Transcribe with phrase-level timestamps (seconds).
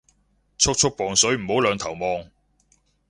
[0.57, 2.27] 速速磅水唔好兩頭望